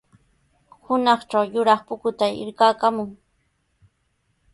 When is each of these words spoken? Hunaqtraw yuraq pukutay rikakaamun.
Hunaqtraw 0.83 1.45
yuraq 1.53 1.81
pukutay 1.87 2.33
rikakaamun. 2.47 3.09